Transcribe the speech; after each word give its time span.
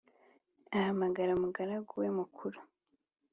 ahamagara 0.77 1.31
umugaragu 1.33 1.91
we 2.01 2.07
mukuru 2.17 2.59